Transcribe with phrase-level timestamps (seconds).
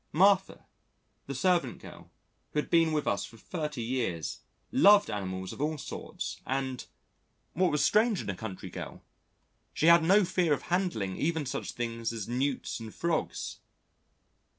[0.11, 0.65] Martha,
[1.27, 2.09] the servant girl
[2.53, 4.39] who had been with us for 30 years,
[4.71, 6.87] loved animals of all sorts and
[7.53, 9.03] what was strange in a country girl
[9.75, 13.59] she had no fear of handling even such things as Newts and Frogs.